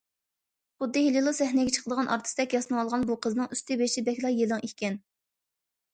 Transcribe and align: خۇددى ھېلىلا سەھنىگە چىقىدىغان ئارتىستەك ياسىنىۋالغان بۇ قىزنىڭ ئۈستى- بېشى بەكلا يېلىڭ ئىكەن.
خۇددى 0.83 1.03
ھېلىلا 1.07 1.33
سەھنىگە 1.39 1.75
چىقىدىغان 1.75 2.09
ئارتىستەك 2.15 2.57
ياسىنىۋالغان 2.57 3.05
بۇ 3.11 3.19
قىزنىڭ 3.27 3.53
ئۈستى- 3.57 3.81
بېشى 3.83 4.07
بەكلا 4.09 4.33
يېلىڭ 4.41 4.65
ئىكەن. 4.69 4.99